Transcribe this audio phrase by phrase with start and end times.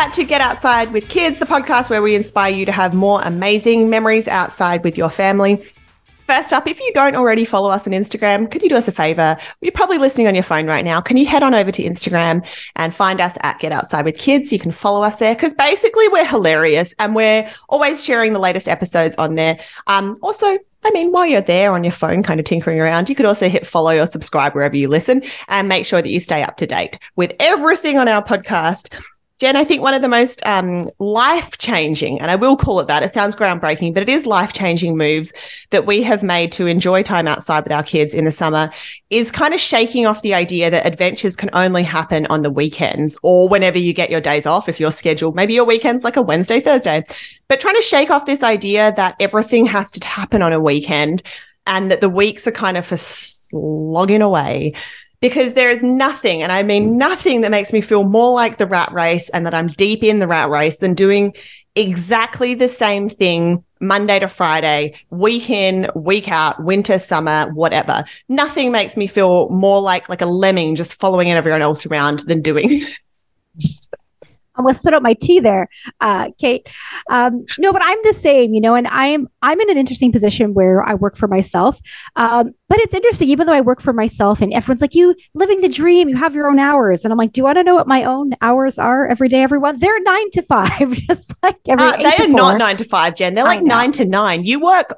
[0.00, 3.20] back to Get Outside with Kids, the podcast where we inspire you to have more
[3.20, 5.62] amazing memories outside with your family.
[6.26, 8.92] First up, if you don't already follow us on Instagram, could you do us a
[8.92, 9.36] favor?
[9.60, 11.02] You're probably listening on your phone right now.
[11.02, 14.50] Can you head on over to Instagram and find us at Get Outside with Kids?
[14.54, 18.70] You can follow us there because basically we're hilarious and we're always sharing the latest
[18.70, 19.60] episodes on there.
[19.86, 20.46] Um, also,
[20.82, 23.50] I mean, while you're there on your phone, kind of tinkering around, you could also
[23.50, 26.66] hit follow or subscribe wherever you listen and make sure that you stay up to
[26.66, 28.98] date with everything on our podcast.
[29.40, 32.88] Jen, I think one of the most um, life changing, and I will call it
[32.88, 35.32] that, it sounds groundbreaking, but it is life changing moves
[35.70, 38.70] that we have made to enjoy time outside with our kids in the summer
[39.08, 43.18] is kind of shaking off the idea that adventures can only happen on the weekends
[43.22, 46.22] or whenever you get your days off, if you're scheduled, maybe your weekend's like a
[46.22, 47.02] Wednesday, Thursday,
[47.48, 51.22] but trying to shake off this idea that everything has to happen on a weekend
[51.66, 54.74] and that the weeks are kind of for slogging away
[55.20, 56.96] because there is nothing, and I mean hmm.
[56.98, 60.18] nothing that makes me feel more like the rat race and that I'm deep in
[60.18, 61.34] the rat race than doing
[61.76, 68.04] exactly the same thing Monday to Friday, week in, week out, winter, summer, whatever.
[68.28, 72.42] Nothing makes me feel more like like a lemming just following everyone else around than
[72.42, 72.82] doing
[74.60, 75.68] almost spit out my tea there,
[76.00, 76.68] uh, Kate.
[77.08, 80.54] Um, no, but I'm the same, you know, and I'm I'm in an interesting position
[80.54, 81.80] where I work for myself.
[82.16, 85.60] Um, but it's interesting, even though I work for myself, and everyone's like, "You living
[85.60, 87.74] the dream, you have your own hours," and I'm like, "Do you want to know
[87.74, 89.78] what my own hours are every day, everyone?
[89.80, 93.34] They're nine to five, just like every." Uh, they are not nine to five, Jen.
[93.34, 94.44] They're like nine to nine.
[94.44, 94.94] You work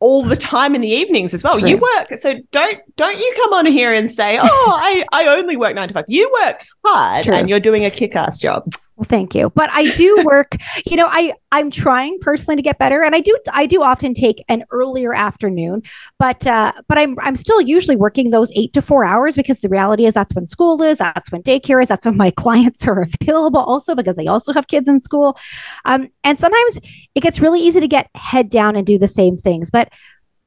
[0.00, 1.58] all the time in the evenings as well.
[1.58, 1.66] True.
[1.66, 5.56] You work, so don't don't you come on here and say, "Oh, I I only
[5.56, 6.04] work nine to five.
[6.08, 8.70] You work hard, and you're doing a kick-ass job.
[8.96, 9.50] Well, thank you.
[9.50, 10.56] But I do work,
[10.86, 14.14] you know, I I'm trying personally to get better and I do I do often
[14.14, 15.82] take an earlier afternoon,
[16.18, 19.68] but uh but I'm I'm still usually working those 8 to 4 hours because the
[19.68, 23.02] reality is that's when school is, that's when daycare is, that's when my clients are
[23.02, 25.36] available also because they also have kids in school.
[25.84, 26.78] Um and sometimes
[27.14, 29.70] it gets really easy to get head down and do the same things.
[29.70, 29.90] But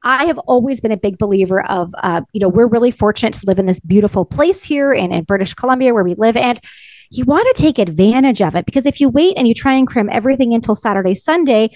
[0.04, 3.46] I have always been a big believer of, uh, you know, we're really fortunate to
[3.46, 6.36] live in this beautiful place here in, in British Columbia where we live.
[6.36, 6.60] And
[7.10, 9.86] you want to take advantage of it because if you wait and you try and
[9.86, 11.70] cram everything until Saturday, Sunday,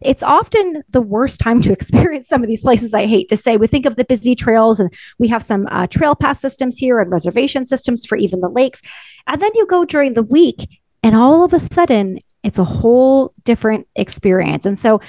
[0.00, 2.94] it's often the worst time to experience some of these places.
[2.94, 5.86] I hate to say, we think of the busy trails, and we have some uh,
[5.86, 8.80] trail pass systems here and reservation systems for even the lakes.
[9.26, 10.68] And then you go during the week,
[11.02, 14.66] and all of a sudden, it's a whole different experience.
[14.66, 15.00] And so,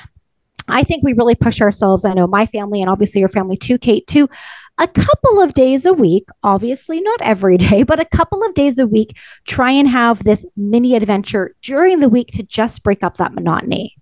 [0.71, 2.05] I think we really push ourselves.
[2.05, 4.29] I know my family, and obviously your family too, Kate, to
[4.79, 8.79] a couple of days a week, obviously not every day, but a couple of days
[8.79, 13.17] a week, try and have this mini adventure during the week to just break up
[13.17, 13.95] that monotony.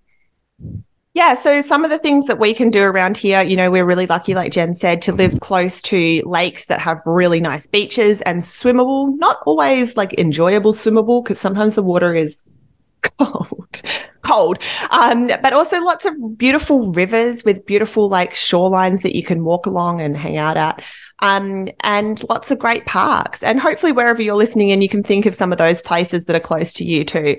[1.14, 3.86] Yeah, so some of the things that we can do around here, you know, we're
[3.86, 8.22] really lucky, like Jen said, to live close to lakes that have really nice beaches
[8.22, 12.40] and swimmable, not always like enjoyable swimmable, because sometimes the water is
[13.02, 13.82] cold,
[14.28, 14.62] cold.
[14.90, 19.66] Um, but also lots of beautiful rivers with beautiful like shorelines that you can walk
[19.66, 20.84] along and hang out at.
[21.20, 23.42] Um, and lots of great parks.
[23.42, 26.36] And hopefully wherever you're listening in, you can think of some of those places that
[26.36, 27.38] are close to you too.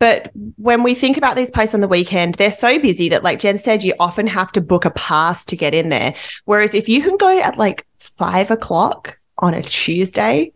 [0.00, 3.38] But when we think about these places on the weekend, they're so busy that, like
[3.38, 6.14] Jen said, you often have to book a pass to get in there.
[6.44, 10.52] Whereas if you can go at like five o'clock on a Tuesday,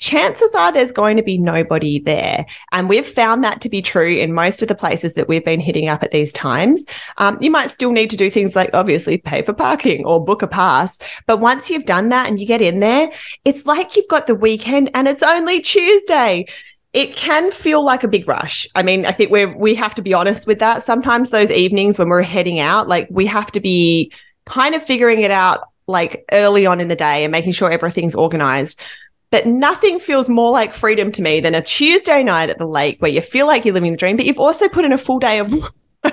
[0.00, 2.46] chances are there's going to be nobody there.
[2.72, 5.60] And we've found that to be true in most of the places that we've been
[5.60, 6.84] hitting up at these times.
[7.18, 10.42] Um, you might still need to do things like obviously pay for parking or book
[10.42, 10.98] a pass.
[11.26, 13.10] But once you've done that and you get in there,
[13.44, 16.46] it's like you've got the weekend and it's only Tuesday
[16.92, 18.66] it can feel like a big rush.
[18.74, 20.82] I mean, I think we we have to be honest with that.
[20.82, 24.12] Sometimes those evenings when we're heading out, like we have to be
[24.44, 28.14] kind of figuring it out like early on in the day and making sure everything's
[28.14, 28.80] organized.
[29.30, 33.00] But nothing feels more like freedom to me than a Tuesday night at the lake
[33.00, 35.20] where you feel like you're living the dream, but you've also put in a full
[35.20, 35.72] day of work.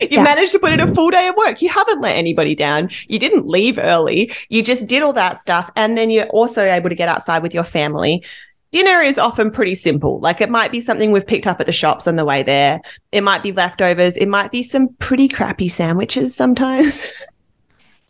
[0.00, 0.22] you yeah.
[0.22, 1.62] managed to put in a full day of work.
[1.62, 2.88] You haven't let anybody down.
[3.08, 4.32] You didn't leave early.
[4.48, 5.70] You just did all that stuff.
[5.76, 8.24] And then you're also able to get outside with your family.
[8.72, 10.18] Dinner is often pretty simple.
[10.18, 12.80] Like it might be something we've picked up at the shops on the way there.
[13.12, 14.16] It might be leftovers.
[14.16, 17.06] It might be some pretty crappy sandwiches sometimes.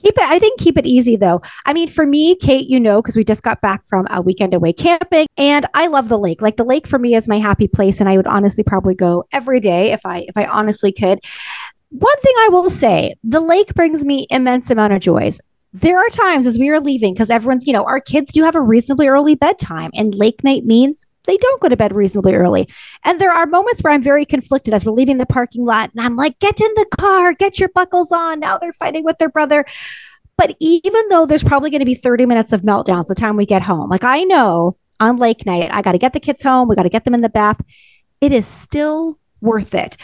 [0.03, 1.43] Keep it, I think keep it easy though.
[1.67, 4.55] I mean, for me, Kate, you know, because we just got back from a weekend
[4.55, 6.43] away camping and I love the lake.
[6.43, 8.01] Like the lake for me is my happy place.
[8.01, 11.21] And I would honestly probably go every day if I if I honestly could.
[11.91, 15.41] One thing I will say, the lake brings me immense amount of joys
[15.73, 18.55] there are times as we are leaving because everyone's you know our kids do have
[18.55, 22.69] a reasonably early bedtime and lake night means they don't go to bed reasonably early.
[23.05, 26.05] And there are moments where I'm very conflicted as we're leaving the parking lot and
[26.05, 28.41] I'm like, get in the car, get your buckles on.
[28.41, 29.65] Now they're fighting with their brother.
[30.37, 33.47] But even though there's probably going to be 30 minutes of meltdowns the time we
[33.47, 36.69] get home, like I know on lake night, I got to get the kids home,
[36.69, 37.61] we got to get them in the bath.
[38.21, 39.97] it is still worth it.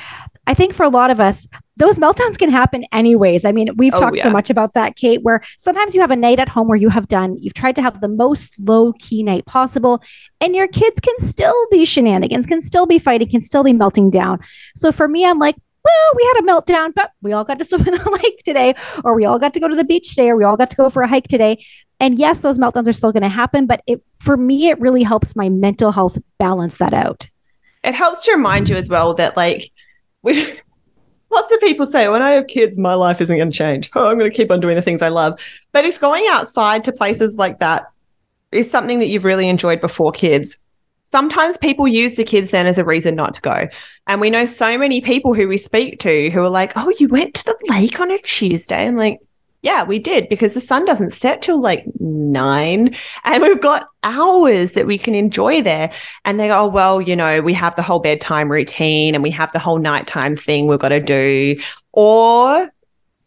[0.49, 1.47] I think for a lot of us,
[1.77, 3.45] those meltdowns can happen anyways.
[3.45, 4.23] I mean, we've oh, talked yeah.
[4.23, 6.89] so much about that, Kate, where sometimes you have a night at home where you
[6.89, 10.03] have done, you've tried to have the most low key night possible,
[10.41, 14.09] and your kids can still be shenanigans, can still be fighting, can still be melting
[14.09, 14.41] down.
[14.75, 15.55] So for me, I'm like,
[15.85, 18.75] well, we had a meltdown, but we all got to swim in the lake today,
[19.05, 20.77] or we all got to go to the beach today, or we all got to
[20.77, 21.62] go for a hike today.
[22.01, 25.03] And yes, those meltdowns are still going to happen, but it for me, it really
[25.03, 27.29] helps my mental health balance that out.
[27.85, 29.71] It helps to remind you as well that like
[30.29, 30.61] we
[31.31, 33.91] lots of people say when I have kids, my life isn't going to change.
[33.95, 35.41] Oh, I'm going to keep on doing the things I love.
[35.73, 37.87] But if going outside to places like that
[38.53, 40.57] is something that you've really enjoyed before kids,
[41.05, 43.69] sometimes people use the kids then as a reason not to go.
[44.07, 47.09] And we know so many people who we speak to who are like, oh, you
[47.09, 48.87] went to the lake on a Tuesday.
[48.87, 49.19] I'm like,
[49.62, 52.94] yeah, we did because the sun doesn't set till like nine
[53.25, 55.90] and we've got hours that we can enjoy there.
[56.25, 59.31] And they go, oh, well, you know, we have the whole bedtime routine and we
[59.32, 61.60] have the whole nighttime thing we've got to do.
[61.93, 62.70] Or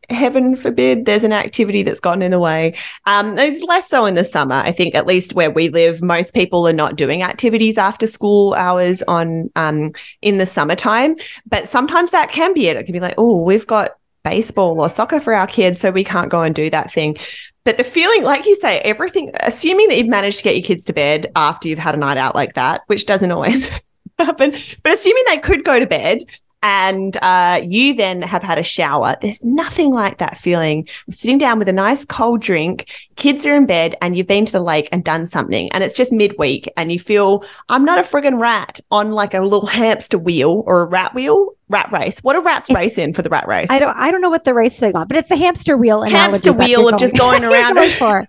[0.10, 2.76] heaven forbid there's an activity that's gotten in the way.
[3.06, 4.56] Um, less so in the summer.
[4.56, 8.54] I think at least where we live, most people are not doing activities after school
[8.54, 9.92] hours on um,
[10.22, 11.16] in the summertime.
[11.46, 12.78] But sometimes that can be it.
[12.78, 13.92] It can be like, oh, we've got
[14.24, 17.18] baseball or soccer for our kids, so we can't go and do that thing.
[17.64, 20.86] But the feeling, like you say, everything, assuming that you've managed to get your kids
[20.86, 23.70] to bed after you've had a night out like that, which doesn't always
[24.20, 24.52] happen,
[24.84, 26.20] but assuming they could go to bed
[26.64, 31.38] and uh, you then have had a shower, there's nothing like that feeling of sitting
[31.38, 34.60] down with a nice cold drink, kids are in bed, and you've been to the
[34.60, 35.72] lake and done something.
[35.72, 39.42] And it's just midweek, and you feel, I'm not a friggin' rat on like a
[39.42, 41.54] little hamster wheel or a rat wheel.
[41.70, 42.20] Rat race.
[42.20, 43.70] What a rats it's, race in for the rat race?
[43.70, 43.96] I don't.
[43.96, 46.04] I don't know what the race thing on, but it's a hamster wheel.
[46.04, 47.80] And hamster wheel of just going around.
[47.94, 48.28] for.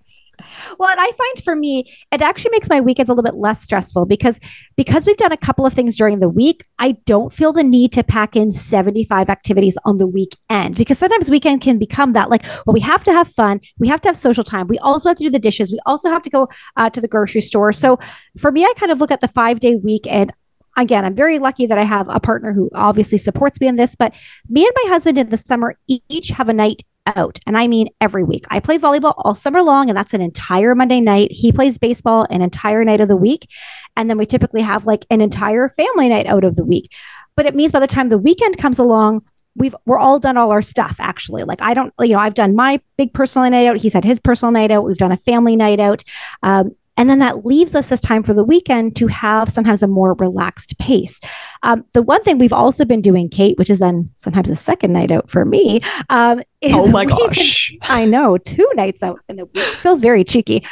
[0.83, 3.63] Well, and I find for me, it actually makes my weekends a little bit less
[3.63, 4.41] stressful because
[4.75, 7.93] because we've done a couple of things during the week, I don't feel the need
[7.93, 12.43] to pack in 75 activities on the weekend because sometimes weekend can become that like,
[12.67, 15.19] well, we have to have fun, we have to have social time, we also have
[15.19, 17.73] to do the dishes, we also have to go uh, to the grocery store.
[17.73, 18.01] So
[18.37, 20.33] for me, I kind of look at the five day week and
[20.77, 23.95] again, I'm very lucky that I have a partner who obviously supports me in this,
[23.95, 24.13] but
[24.49, 25.77] me and my husband in the summer
[26.09, 27.39] each have a night out.
[27.47, 28.45] And I mean every week.
[28.51, 31.33] I play volleyball all summer long, and that's an entire Monday night.
[31.33, 33.49] He plays baseball an entire night of the week.
[33.97, 36.93] And then we typically have like an entire family night out of the week.
[37.37, 39.23] But it means by the time the weekend comes along,
[39.55, 42.57] we've we're all done all our stuff actually like i don't you know i've done
[42.57, 45.57] my big personal night out he's had his personal night out we've done a family
[45.57, 46.03] night out
[46.43, 49.87] um, and then that leaves us this time for the weekend to have sometimes a
[49.87, 51.21] more relaxed pace.
[51.63, 54.93] Um, the one thing we've also been doing, Kate, which is then sometimes a second
[54.93, 55.81] night out for me,
[56.11, 60.01] um, is oh my gosh, been, I know two nights out in the week feels
[60.01, 60.67] very cheeky.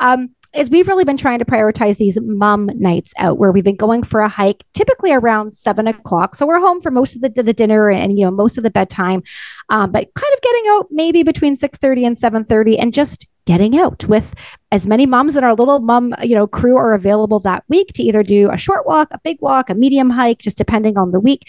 [0.00, 3.74] Um, is we've really been trying to prioritize these mom nights out where we've been
[3.74, 7.42] going for a hike typically around seven o'clock so we're home for most of the,
[7.42, 9.22] the dinner and you know most of the bedtime
[9.68, 14.04] um, but kind of getting out maybe between 6.30 and 7.30 and just getting out
[14.06, 14.34] with
[14.72, 18.02] as many moms in our little mom, you know, crew are available that week to
[18.02, 21.20] either do a short walk, a big walk, a medium hike, just depending on the
[21.20, 21.48] week.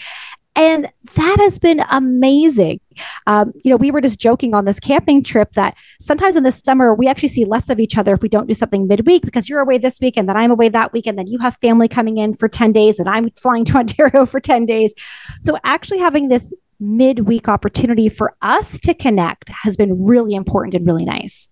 [0.56, 2.80] And that has been amazing.
[3.26, 6.50] Um, you know, we were just joking on this camping trip that sometimes in the
[6.50, 9.50] summer, we actually see less of each other if we don't do something midweek because
[9.50, 11.06] you're away this week and then I'm away that week.
[11.06, 14.24] And then you have family coming in for 10 days and I'm flying to Ontario
[14.24, 14.94] for 10 days.
[15.40, 20.86] So actually having this midweek opportunity for us to connect has been really important and
[20.86, 21.50] really nice.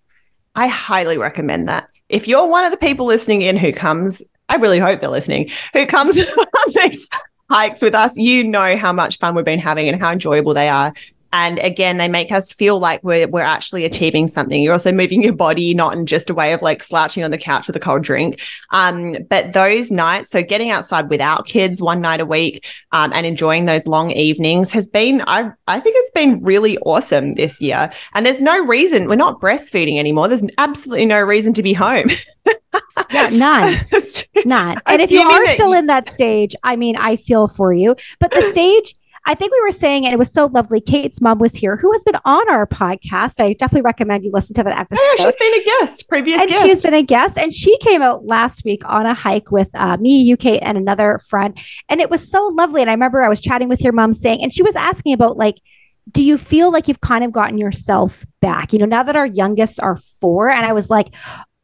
[0.55, 1.89] I highly recommend that.
[2.09, 5.49] If you're one of the people listening in who comes, I really hope they're listening,
[5.73, 7.09] who comes on these
[7.49, 10.69] hikes with us, you know how much fun we've been having and how enjoyable they
[10.69, 10.93] are.
[11.35, 14.63] And again, they make us feel like we're we're actually achieving something.
[14.63, 17.37] You're also moving your body, not in just a way of like slouching on the
[17.37, 18.41] couch with a cold drink.
[18.71, 23.25] Um, but those nights, so getting outside without kids one night a week um, and
[23.25, 27.91] enjoying those long evenings has been, I I think it's been really awesome this year.
[28.13, 30.29] And there's no reason we're not breastfeeding anymore.
[30.29, 32.11] There's absolutely no reason to be home.
[33.11, 33.85] yeah, none,
[34.45, 34.79] none.
[34.85, 37.97] And if you are still in that stage, I mean, I feel for you.
[38.21, 38.95] But the stage
[39.27, 40.79] I think we were saying, and it was so lovely.
[40.79, 43.39] Kate's mom was here, who has been on our podcast.
[43.39, 45.01] I definitely recommend you listen to that episode.
[45.17, 46.63] Yeah, she's been a guest, previous and guest.
[46.63, 49.97] she's been a guest, and she came out last week on a hike with uh,
[49.97, 51.57] me, you, Kate, and another friend,
[51.89, 52.81] and it was so lovely.
[52.81, 55.37] And I remember I was chatting with your mom saying, and she was asking about
[55.37, 55.59] like
[56.11, 58.71] do you feel like you've kind of gotten yourself back?
[58.71, 61.13] You know, now that our youngest are four, and I was like,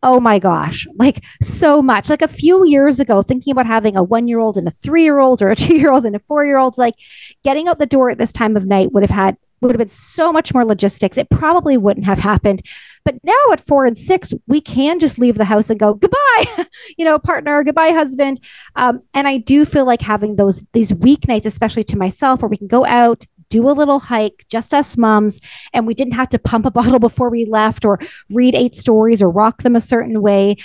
[0.04, 2.10] oh my gosh, like so much.
[2.10, 5.04] Like a few years ago, thinking about having a one year old and a three
[5.04, 6.96] year old or a two year old and a four year old, like
[7.44, 9.88] getting out the door at this time of night would have had would have been
[9.88, 11.18] so much more logistics.
[11.18, 12.64] It probably wouldn't have happened.
[13.06, 16.66] But now at four and six, we can just leave the house and go goodbye,
[16.98, 18.40] you know, partner, goodbye, husband.
[18.76, 22.58] Um, and I do feel like having those these weeknights, especially to myself, where we
[22.58, 25.40] can go out, do a little hike, just us moms,
[25.74, 29.22] and we didn't have to pump a bottle before we left or read eight stories
[29.22, 30.56] or rock them a certain way.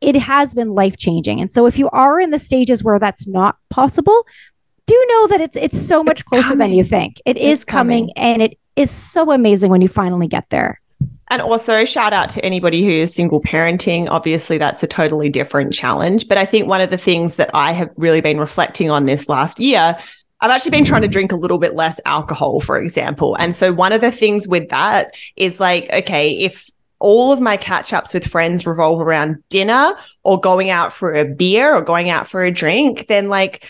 [0.00, 1.40] It has been life changing.
[1.40, 4.26] And so if you are in the stages where that's not possible,
[4.86, 6.58] do know that it's it's so much it's closer coming.
[6.58, 7.20] than you think.
[7.24, 10.80] It it's is coming, coming and it is so amazing when you finally get there.
[11.28, 14.06] And also, shout out to anybody who is single parenting.
[14.08, 16.28] Obviously, that's a totally different challenge.
[16.28, 19.28] But I think one of the things that I have really been reflecting on this
[19.28, 19.98] last year,
[20.40, 23.36] I've actually been trying to drink a little bit less alcohol, for example.
[23.36, 27.56] And so, one of the things with that is like, okay, if all of my
[27.56, 32.08] catch ups with friends revolve around dinner or going out for a beer or going
[32.08, 33.66] out for a drink, then like,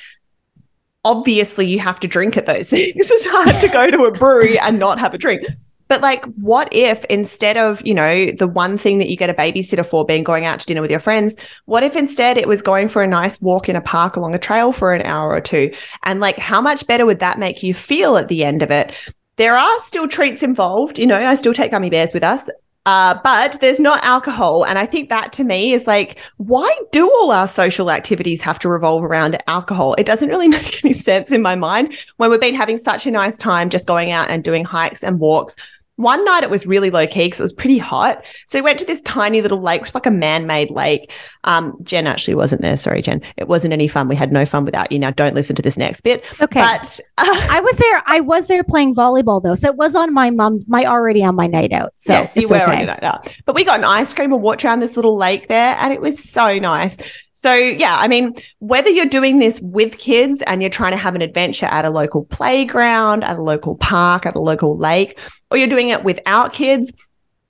[1.05, 3.11] obviously you have to drink at those things.
[3.11, 5.45] It's hard to go to a brewery and not have a drink.
[5.89, 9.35] But like, what if instead of, you know, the one thing that you get a
[9.35, 12.63] babysitter for being going out to dinner with your friends, what if instead it was
[12.63, 15.41] going for a nice walk in a park along a trail for an hour or
[15.41, 15.73] two?
[16.03, 18.95] And like, how much better would that make you feel at the end of it?
[19.37, 20.99] There are still treats involved.
[20.99, 22.49] You know, I still take gummy bears with us.
[22.87, 24.65] Uh, but there's not alcohol.
[24.65, 28.61] And I think that to me is like, why do all our social activities have
[28.61, 29.95] to revolve around alcohol?
[29.99, 33.11] It doesn't really make any sense in my mind when we've been having such a
[33.11, 35.57] nice time just going out and doing hikes and walks
[35.97, 38.25] one night it was really low key because it was pretty hot.
[38.47, 41.13] So we went to this tiny little lake, which is like a man made lake.
[41.45, 42.77] Um, Jen actually wasn't there.
[42.77, 43.23] Sorry, Jen.
[43.37, 44.09] It wasn't any fun.
[44.09, 44.99] We had no fun without you.
[44.99, 46.31] Now don't listen to this next bit.
[46.41, 46.61] Okay.
[46.61, 48.03] But uh, I was there.
[48.07, 49.55] I was there playing volleyball though.
[49.55, 51.93] So it was on my mom, my already on my night out.
[51.95, 52.73] So yes, you were okay.
[52.73, 53.35] on your night out.
[53.47, 56.01] But we got an ice cream and walked around this little lake there and it
[56.01, 56.99] was so nice.
[57.39, 61.15] So, yeah, I mean, whether you're doing this with kids and you're trying to have
[61.15, 65.19] an adventure at a local playground, at a local park, at a local lake,
[65.51, 66.95] or you're doing it without kids,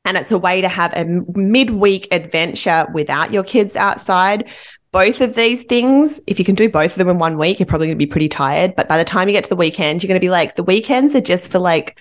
[0.05, 1.05] and it's a way to have a
[1.39, 4.49] midweek adventure without your kids outside.
[4.91, 7.67] Both of these things, if you can do both of them in one week, you're
[7.67, 8.75] probably going to be pretty tired.
[8.75, 10.65] But by the time you get to the weekend, you're going to be like, the
[10.65, 11.97] weekends are just for like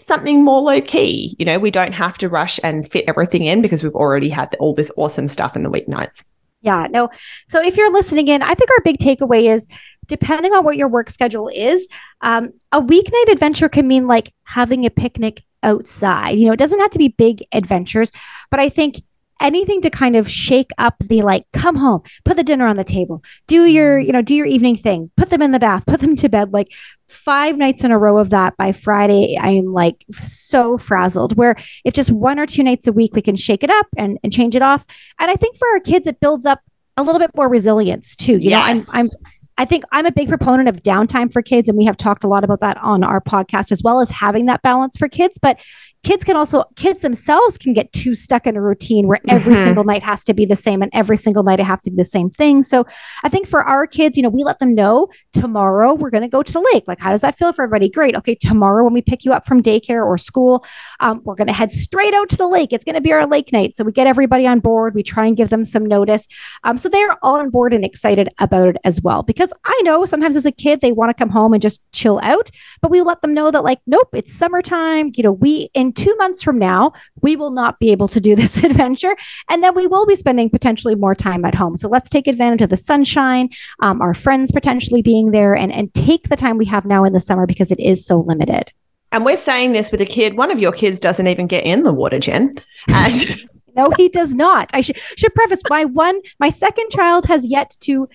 [0.00, 1.36] something more low key.
[1.38, 4.56] You know, we don't have to rush and fit everything in because we've already had
[4.58, 6.24] all this awesome stuff in the weeknights.
[6.62, 7.10] Yeah, no.
[7.46, 9.66] So if you're listening in, I think our big takeaway is
[10.06, 11.86] depending on what your work schedule is,
[12.20, 16.38] um, a weeknight adventure can mean like having a picnic outside.
[16.38, 18.12] You know, it doesn't have to be big adventures,
[18.50, 19.02] but I think
[19.42, 22.84] anything to kind of shake up the like come home put the dinner on the
[22.84, 24.06] table do your mm.
[24.06, 26.52] you know do your evening thing put them in the bath put them to bed
[26.52, 26.72] like
[27.08, 31.56] five nights in a row of that by friday i am like so frazzled where
[31.84, 34.32] if just one or two nights a week we can shake it up and, and
[34.32, 34.84] change it off
[35.18, 36.60] and i think for our kids it builds up
[36.96, 38.92] a little bit more resilience too you yes.
[38.92, 39.10] know i'm i'm
[39.58, 42.26] I think I'm a big proponent of downtime for kids, and we have talked a
[42.26, 45.38] lot about that on our podcast as well as having that balance for kids.
[45.40, 45.60] But
[46.04, 49.64] kids can also kids themselves can get too stuck in a routine where every mm-hmm.
[49.64, 51.96] single night has to be the same and every single night I have to do
[51.96, 52.62] the same thing.
[52.62, 52.84] So
[53.22, 56.28] I think for our kids, you know, we let them know tomorrow we're going to
[56.28, 56.84] go to the lake.
[56.88, 57.88] Like, how does that feel for everybody?
[57.88, 58.16] Great.
[58.16, 60.64] Okay, tomorrow when we pick you up from daycare or school,
[61.00, 62.72] um, we're going to head straight out to the lake.
[62.72, 63.76] It's going to be our lake night.
[63.76, 64.94] So we get everybody on board.
[64.94, 66.26] We try and give them some notice.
[66.64, 69.22] Um, so they're all on board and excited about it as well.
[69.22, 72.18] Because I know sometimes as a kid they want to come home and just chill
[72.22, 75.12] out, but we let them know that like, nope, it's summertime.
[75.14, 78.34] You know, we in two months from now, we will not be able to do
[78.34, 79.16] this adventure.
[79.48, 81.76] And then we will be spending potentially more time at home.
[81.76, 85.92] So let's take advantage of the sunshine, um, our friends potentially being there, and, and
[85.94, 88.72] take the time we have now in the summer because it is so limited.
[89.10, 90.38] And we're saying this with a kid.
[90.38, 92.54] One of your kids doesn't even get in the water, Jen.
[92.88, 94.70] And- no, he does not.
[94.74, 98.06] I should should preface my one, my second child has yet to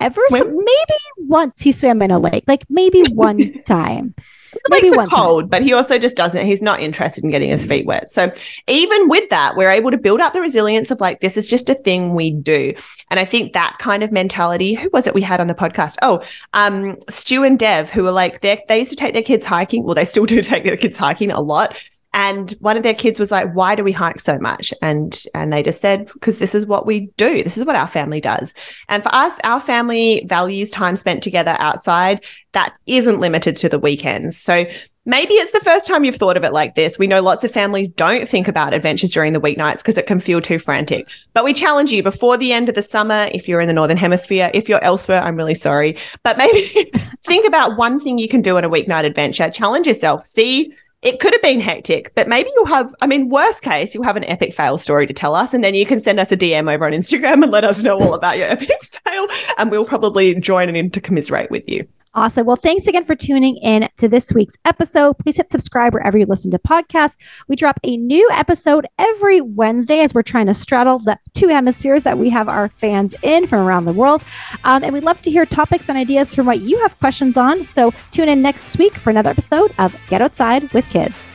[0.00, 4.14] ever so maybe once he swam in a lake, like maybe one time.
[4.70, 5.48] Makes it cold, time.
[5.48, 6.46] but he also just doesn't.
[6.46, 8.10] He's not interested in getting his feet wet.
[8.10, 8.32] So
[8.66, 11.68] even with that, we're able to build up the resilience of like this is just
[11.68, 12.74] a thing we do.
[13.10, 14.74] And I think that kind of mentality.
[14.74, 15.96] Who was it we had on the podcast?
[16.02, 19.44] Oh, um, Stu and Dev, who were like they they used to take their kids
[19.44, 19.84] hiking.
[19.84, 21.76] Well, they still do take their kids hiking a lot.
[22.14, 25.52] And one of their kids was like, "Why do we hike so much?" And and
[25.52, 27.42] they just said, "Because this is what we do.
[27.42, 28.54] This is what our family does."
[28.88, 32.24] And for us, our family values time spent together outside.
[32.52, 34.38] That isn't limited to the weekends.
[34.38, 34.64] So
[35.04, 37.00] maybe it's the first time you've thought of it like this.
[37.00, 40.20] We know lots of families don't think about adventures during the weeknights because it can
[40.20, 41.08] feel too frantic.
[41.32, 43.96] But we challenge you before the end of the summer, if you're in the Northern
[43.96, 45.98] Hemisphere, if you're elsewhere, I'm really sorry.
[46.22, 46.90] But maybe
[47.24, 49.50] think about one thing you can do on a weeknight adventure.
[49.50, 50.24] Challenge yourself.
[50.24, 50.72] See
[51.04, 54.16] it could have been hectic, but maybe you'll have, I mean, worst case, you'll have
[54.16, 55.52] an epic fail story to tell us.
[55.52, 57.98] And then you can send us a DM over on Instagram and let us know
[57.98, 59.26] all about your epic fail.
[59.58, 61.86] and we'll probably join in to commiserate with you.
[62.16, 62.46] Awesome.
[62.46, 65.18] Well, thanks again for tuning in to this week's episode.
[65.18, 67.16] Please hit subscribe wherever you listen to podcasts.
[67.48, 72.04] We drop a new episode every Wednesday as we're trying to straddle the two hemispheres
[72.04, 74.22] that we have our fans in from around the world.
[74.62, 77.64] Um, and we'd love to hear topics and ideas from what you have questions on.
[77.64, 81.33] So tune in next week for another episode of Get Outside with Kids.